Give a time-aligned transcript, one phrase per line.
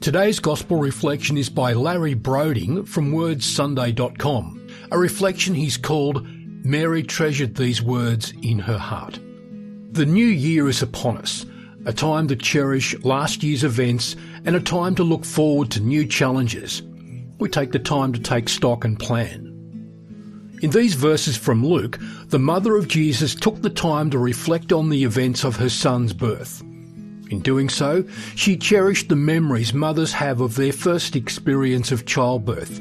[0.00, 6.26] Today's Gospel reflection is by Larry Broding from Word-Sunday.com, a reflection he's called
[6.64, 9.20] Mary Treasured These Words in Her Heart.
[9.92, 11.44] The new year is upon us,
[11.84, 16.06] a time to cherish last year's events and a time to look forward to new
[16.06, 16.80] challenges.
[17.38, 19.48] We take the time to take stock and plan.
[20.62, 21.98] In these verses from Luke,
[22.28, 26.14] the mother of Jesus took the time to reflect on the events of her son's
[26.14, 26.62] birth.
[27.30, 28.04] In doing so,
[28.34, 32.78] she cherished the memories mothers have of their first experience of childbirth,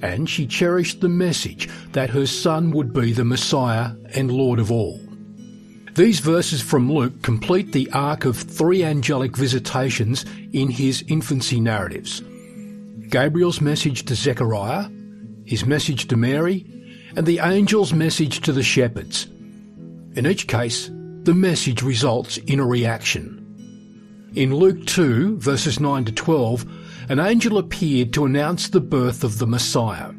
[0.00, 4.70] and she cherished the message that her son would be the Messiah and Lord of
[4.70, 5.00] all.
[5.96, 12.22] These verses from Luke complete the arc of three angelic visitations in his infancy narratives.
[13.08, 14.88] Gabriel's message to Zechariah,
[15.44, 16.64] his message to Mary,
[17.16, 19.26] and the angel's message to the shepherds.
[20.14, 20.88] In each case,
[21.24, 23.39] the message results in a reaction.
[24.34, 26.64] In Luke 2, verses 9 to 12,
[27.08, 30.12] an angel appeared to announce the birth of the Messiah.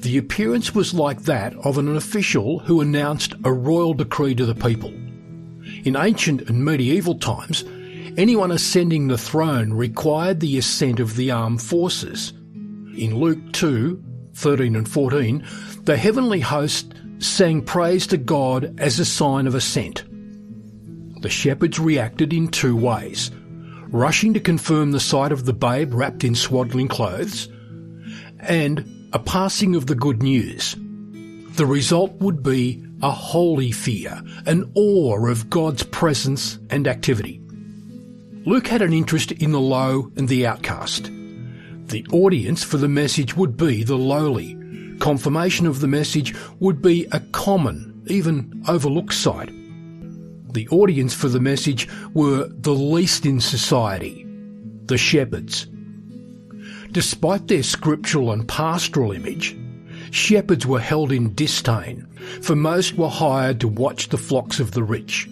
[0.00, 4.54] The appearance was like that of an official who announced a royal decree to the
[4.54, 4.90] people.
[5.84, 7.64] In ancient and medieval times,
[8.18, 12.34] anyone ascending the throne required the assent of the armed forces.
[12.98, 15.42] In Luke 2, 13 and 14,
[15.84, 20.04] the heavenly host sang praise to God as a sign of assent.
[21.26, 23.32] The shepherds reacted in two ways
[23.88, 27.48] rushing to confirm the sight of the babe wrapped in swaddling clothes,
[28.38, 30.76] and a passing of the good news.
[31.56, 37.42] The result would be a holy fear, an awe of God's presence and activity.
[38.44, 41.10] Luke had an interest in the low and the outcast.
[41.86, 44.56] The audience for the message would be the lowly.
[45.00, 49.50] Confirmation of the message would be a common, even overlooked sight.
[50.56, 54.24] The audience for the message were the least in society,
[54.86, 55.66] the shepherds.
[56.92, 59.54] Despite their scriptural and pastoral image,
[60.12, 62.06] shepherds were held in disdain,
[62.40, 65.28] for most were hired to watch the flocks of the rich.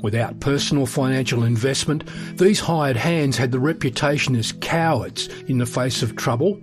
[0.00, 2.04] Without personal financial investment,
[2.38, 6.58] these hired hands had the reputation as cowards in the face of trouble,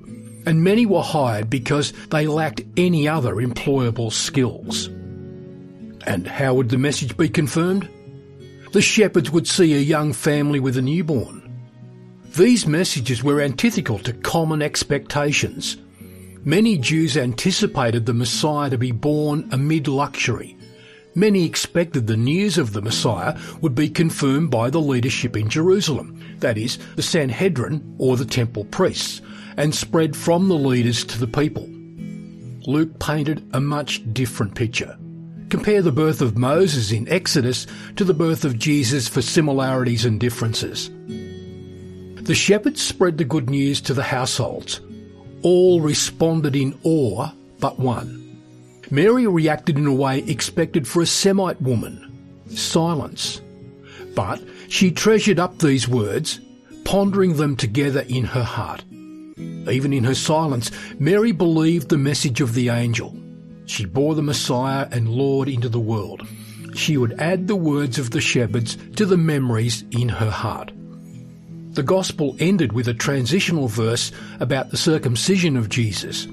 [0.47, 4.89] and many were hired because they lacked any other employable skills.
[6.07, 7.87] And how would the message be confirmed?
[8.71, 11.43] The shepherds would see a young family with a newborn.
[12.35, 15.77] These messages were antithetical to common expectations.
[16.43, 20.57] Many Jews anticipated the Messiah to be born amid luxury,
[21.17, 26.23] Many expected the news of the Messiah would be confirmed by the leadership in Jerusalem,
[26.41, 29.23] that is, the Sanhedrin or the temple priests,
[29.57, 31.67] and spread from the leaders to the people.
[32.71, 34.95] Luke painted a much different picture.
[35.49, 40.19] Compare the birth of Moses in Exodus to the birth of Jesus for similarities and
[40.19, 40.89] differences.
[42.27, 44.81] The shepherds spread the good news to the households.
[45.43, 48.41] All responded in awe but one.
[48.91, 52.03] Mary reacted in a way expected for a Semite woman
[52.49, 53.41] silence.
[54.15, 56.39] But she treasured up these words,
[56.83, 58.83] pondering them together in her heart.
[59.37, 63.15] Even in her silence, Mary believed the message of the angel.
[63.67, 66.25] She bore the Messiah and Lord into the world.
[66.73, 70.71] She would add the words of the shepherds to the memories in her heart.
[71.71, 76.27] The Gospel ended with a transitional verse about the circumcision of Jesus.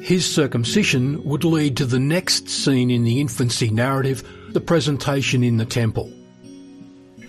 [0.00, 4.22] His circumcision would lead to the next scene in the infancy narrative,
[4.52, 6.12] the presentation in the temple.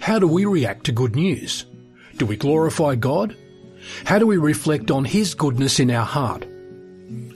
[0.02, 1.66] How do we react to good news?
[2.18, 3.36] Do we glorify God?
[4.04, 6.46] How do we reflect on His goodness in our heart?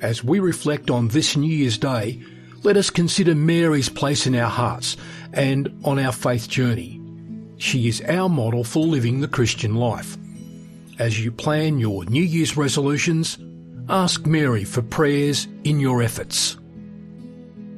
[0.01, 2.21] As we reflect on this New Year's Day,
[2.63, 4.97] let us consider Mary's place in our hearts
[5.33, 6.99] and on our faith journey.
[7.57, 10.17] She is our model for living the Christian life.
[10.99, 13.37] As you plan your New Year's resolutions,
[13.89, 16.55] Ask Mary for prayers in your efforts.